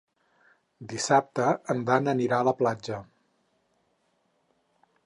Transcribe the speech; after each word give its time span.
Dissabte 0.93 1.45
en 1.75 1.83
Dan 1.91 2.09
anirà 2.15 2.41
a 2.41 2.49
la 2.49 2.55
platja. 2.63 2.99